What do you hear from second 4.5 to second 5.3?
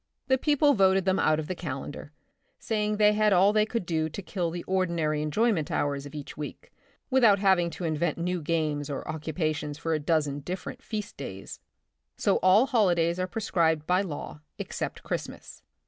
ordinary